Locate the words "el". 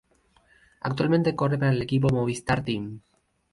1.73-1.83